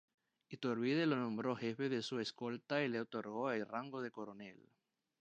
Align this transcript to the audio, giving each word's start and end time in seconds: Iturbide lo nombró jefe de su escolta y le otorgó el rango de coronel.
Iturbide 0.55 1.05
lo 1.05 1.15
nombró 1.15 1.55
jefe 1.55 1.87
de 1.87 2.01
su 2.01 2.19
escolta 2.19 2.83
y 2.83 2.87
le 2.87 3.01
otorgó 3.01 3.51
el 3.51 3.67
rango 3.67 4.01
de 4.01 4.09
coronel. 4.09 4.59